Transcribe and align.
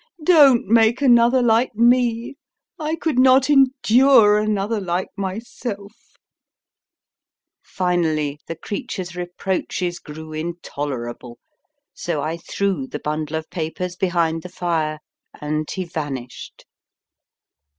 Don 0.23 0.63
t 0.63 0.63
make 0.65 0.99
another 1.03 1.43
like 1.43 1.75
me. 1.75 2.33
I 2.79 2.95
could 2.95 3.19
not 3.19 3.51
endure 3.51 4.39
another 4.39 4.79
like 4.81 5.09
myself 5.15 5.93
Finally, 7.61 8.39
the 8.47 8.55
crea 8.55 8.87
ture 8.87 9.03
s 9.03 9.13
reproaches 9.15 9.99
grew 9.99 10.33
intolerable; 10.33 11.37
so 11.93 12.19
I 12.19 12.37
threw 12.37 12.87
the 12.87 12.97
bundle 12.97 13.35
of 13.37 13.51
papers 13.51 13.95
behind 13.95 14.41
the 14.41 14.49
fire, 14.49 15.01
and 15.39 15.69
he 15.69 15.85
vanished. 15.85 16.65